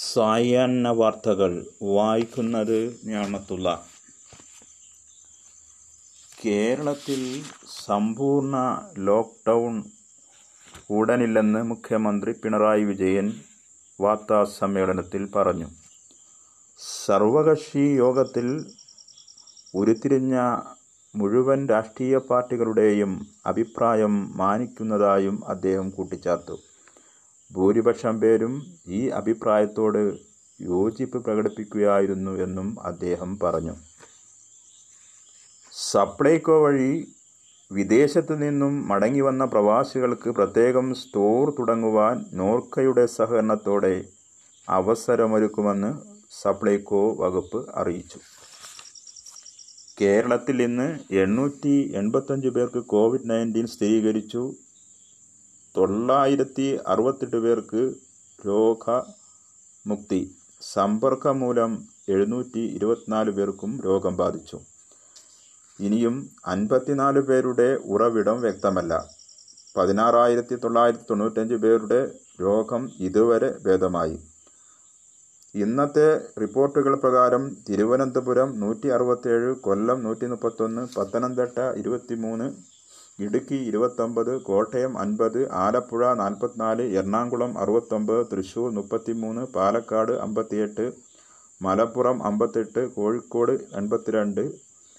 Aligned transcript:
സായാഹ്ന 0.00 0.88
വാർത്തകൾ 0.98 1.52
വായിക്കുന്നത് 1.94 2.78
ഞാമത്തുള്ള 3.04 3.68
കേരളത്തിൽ 6.42 7.22
സമ്പൂർണ 7.86 8.56
ലോക്ക്ഡൗൺ 9.08 9.74
ഉടനില്ലെന്ന് 10.90 11.62
മുഖ്യമന്ത്രി 11.62 12.32
പിണറായി 12.42 12.84
വിജയൻ 12.84 13.28
വാർത്താസമ്മേളനത്തിൽ 14.00 15.24
പറഞ്ഞു. 15.36 15.68
സർവകക്ഷി 16.78 17.84
യോഗത്തിൽ 18.02 18.48
ഉരുത്തിരിഞ്ഞ 19.74 20.36
മുഴുവൻ 21.14 21.60
രാഷ്ട്രീയ 21.68 22.16
പാർട്ടികളുടെയും 22.30 23.12
അഭിപ്രായം 23.46 24.14
മാനിക്കുന്നതായും 24.36 25.38
അദ്ദേഹം 25.48 25.90
കൂട്ടിച്ചേർത്തു. 25.90 26.56
ഭൂരിപക്ഷം 27.52 28.20
പേരും 28.20 28.66
ഈ 28.88 29.08
അഭിപ്രായത്തോട് 29.08 30.16
യോജിപ്പ് 30.60 31.24
പ്രകടിപ്പിക്കുകയായിരുന്നു 31.24 32.30
എന്നും 32.30 32.76
അദ്ദേഹം 32.80 33.38
പറഞ്ഞു. 33.42 33.74
സപ്ലൈകോ 35.72 36.64
വഴി 36.64 37.14
വിദേശത്തു 37.72 38.34
നിന്നും 38.34 38.88
മടങ്ങി 38.88 39.20
വന്ന 39.20 39.44
പ്രവാസികൾക്ക് 39.44 40.30
പ്രത്യേകം 40.30 40.94
സ്റ്റോർ 40.94 41.50
തുടങ്ങുവാൻ 41.58 42.24
നോർക്കയുടെ 42.32 43.06
സഹകരണത്തോടെ 43.06 44.04
അവസരമൊരുക്കുമെന്ന് 44.68 45.98
സപ്ലൈകോ 46.42 47.14
വകുപ്പ് 47.14 47.70
അറിയിച്ചു. 47.74 48.18
കേരളത്തിൽ 50.00 50.62
ഇന്ന് 50.62 50.98
എണ്ണൂറ്റി 51.10 51.92
എൺപത്തഞ്ച് 51.96 52.48
പേർക്ക് 52.48 52.78
കോവിഡ് 52.78 53.30
നയന്റീൻ 53.30 53.66
സ്ഥിരീകരിച്ചു. 53.66 54.54
തൊള്ളായിരത്തി 55.76 56.78
അറുപത്തെട്ട് 56.86 57.36
പേർക്ക് 57.36 57.82
രോഗമുക്തി. 58.46 60.20
സമ്പർക്കം 60.62 61.40
മൂലം 61.40 61.72
എഴുന്നൂറ്റി 62.08 62.60
ഇരുപത്തിനാല് 62.60 63.30
പേർക്കും 63.30 63.80
രോഗം 63.84 64.16
ബാധിച്ചു. 64.16 64.58
ഇനിയും 65.80 66.30
അൻപത്തിനാല് 66.46 67.20
പേരുടെ 67.20 67.78
ഉറവിടം 67.84 68.40
വ്യക്തമല്ല. 68.40 68.92
പതിനാറായിരത്തി 69.76 70.54
തൊള്ളായിരത്തി 70.54 71.04
തൊണ്ണൂറ്റഞ്ച് 71.10 71.54
പേരുടെ 71.54 72.00
രോഗം 72.40 72.90
ഇതുവരെ 73.00 73.58
ഭേദമായി. 73.66 74.16
ഇന്നത്തെ 75.54 76.08
റിപ്പോർട്ടുകൾ 76.40 76.94
പ്രകാരം 76.94 77.56
തിരുവനന്തപുരം 77.68 78.60
നൂറ്റി 78.60 78.88
അറുപത്തേഴ് 78.88 79.54
കൊല്ലം 79.66 80.02
നൂറ്റി 80.02 80.26
മുപ്പത്തൊന്ന് 80.26 80.88
പത്തനംതിട്ട 80.96 81.58
ഇരുപത്തിമൂന്ന് 81.76 82.77
ഇടുക്കി 83.18 83.58
ഇരുപത്തൊമ്പത് 83.68 84.32
കോട്ടയം 84.48 84.92
അൻപത് 84.98 85.38
ആലപ്പുഴ 85.64 86.02
നാൽപ്പത്തിനാല് 86.20 86.84
എറണാകുളം 86.98 87.52
അറുപത്തൊമ്പത് 87.62 88.22
തൃശ്ശൂർ 88.32 88.68
മുപ്പത്തിമൂന്ന് 88.78 89.44
പാലക്കാട് 89.56 90.12
അമ്പത്തിയെട്ട് 90.26 90.86
മലപ്പുറം 91.60 92.18
അമ്പത്തെട്ട് 92.28 92.82
കോഴിക്കോട് 92.96 93.54
എൺപത്തിരണ്ട് 93.80 94.44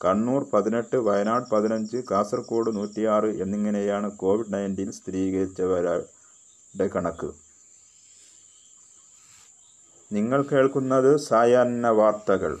കണ്ണൂർ 0.00 0.42
പതിനെട്ട് 0.52 0.96
വയനാട് 1.06 1.46
പതിനഞ്ച് 1.52 1.98
കാസർഗോഡ് 2.10 2.70
നൂറ്റിയാറ് 2.76 3.30
എന്നിങ്ങനെയാണ് 3.44 4.08
കോവിഡ് 4.22 4.52
നയന്റീൻ 4.54 4.90
സ്ഥിരീകരിച്ചവരുടെ 4.98 6.86
കണക്ക്. 6.94 7.30
നിങ്ങൾ 10.10 10.40
കേൾക്കുന്നത് 10.52 11.12
സായാഹ്ന 11.28 11.88
വാർത്തകൾ. 12.00 12.54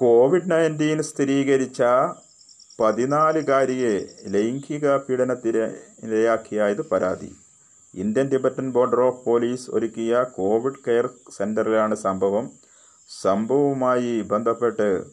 കോവിഡ് 0.00 0.50
നയന്റീൻ 0.50 1.02
സ്ഥിരീകരിച്ച 1.02 1.82
പതിനാലുകാരിയെ 2.80 4.08
ലൈംഗിക 4.26 4.96
പീഡനത്തിനിരയാക്കിയായത് 4.96 6.80
പരാതി. 6.88 7.36
Indian 7.94 8.28
Tibetan 8.28 8.72
border 8.72 9.00
of 9.00 9.24
police 9.24 9.70
ഒരുക്കിയ 9.70 10.22
കോവിഡ് 10.22 10.80
കെയർ 10.86 11.08
സെന്ററിലാണ് 11.36 11.94
സംഭവം. 11.94 12.50
സംഭവവുമായി 13.22 14.20
ബന്ധപ്പെട്ട് 14.20 15.04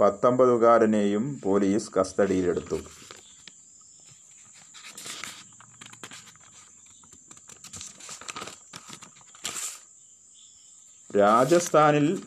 പത്തൊമ്പതുകാരനെയും 0.00 1.40
പോലീസ് 1.44 1.90
കസ്റ്റഡിയിലെടുത്തു. 2.00 2.78
രാജസ്ഥാനിൽ 11.18 12.22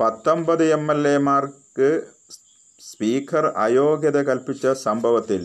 പത്തൊമ്പത് 0.00 0.62
എം 0.64 0.84
എൽ 0.92 1.08
എമാർക്ക് 1.08 1.88
സ്പീക്കർ 2.80 3.46
അയോഗ്യത 3.46 4.18
കൽപ്പിച്ച 4.28 4.66
സംഭവത്തിൽ 4.66 5.42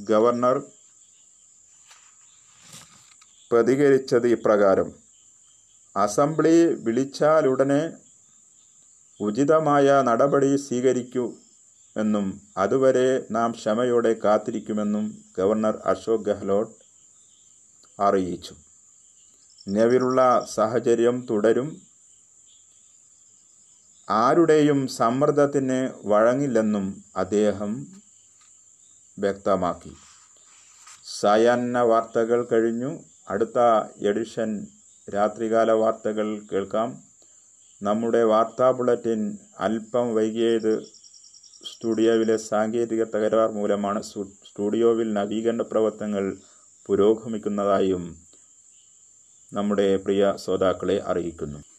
ഗവർണർ 0.00 0.56
പ്രതികരിച്ചത് 3.50 4.26
ഇപ്രകാരം. 4.26 4.88
അസംബ്ലി 5.96 6.56
വിളിച്ചാലുടനെ 6.86 7.92
ഉചിതമായ 9.20 10.02
നടപടി 10.02 10.56
സ്വീകരിക്കൂ 10.56 11.32
എന്നും 11.96 12.26
അതുവരെ 12.56 13.08
നാം 13.30 13.52
ക്ഷമയോടെ 13.52 14.16
കാത്തിരിക്കുമെന്നും 14.24 15.24
ഗവർണർ 15.38 15.78
അശോക് 15.86 16.26
ഗെഹ്ലോട്ട് 16.30 16.74
അറിയിച്ചു. 18.00 18.54
നിലവിലുള്ള 19.68 20.46
സാഹചര്യം 20.54 21.26
തുടരും. 21.30 21.93
ആരുടെയും 24.10 24.86
സമ്മർദ്ദത്തിന് 24.86 25.90
വഴങ്ങില്ലെന്നും 26.04 27.04
അദ്ദേഹം 27.16 27.86
വ്യക്തമാക്കി. 29.18 29.92
സായാഹ്ന 31.20 31.78
വാർത്തകൾ 31.78 32.44
കഴിഞ്ഞു. 32.52 33.00
അടുത്ത 33.28 33.58
എഡിഷൻ 34.02 34.66
രാത്രികാല 35.14 35.72
വാർത്തകൾ 35.72 36.40
കേൾക്കാം. 36.52 37.02
നമ്മുടെ 37.82 38.22
വാർത്താ 38.22 38.70
ബുള്ളറ്റിൻ 38.70 39.38
അല്പം 39.58 40.14
വൈകിയത് 40.14 40.82
സ്റ്റുഡിയോവിലെ 41.72 42.36
സാങ്കേതിക 42.36 43.04
തകരാർ 43.04 43.50
മൂലമാണ് 43.50 44.02
സ്റ്റുഡിയോവിൽ 44.02 45.12
നവീകരണ 45.12 45.62
പ്രവർത്തനങ്ങൾ 45.62 46.36
പുരോഗമിക്കുന്നതായും 46.86 48.16
നമ്മുടെ 49.52 49.96
പ്രിയ 49.96 50.34
ശ്രോതാക്കളെ 50.44 51.02
അറിയിക്കുന്നു. 51.06 51.73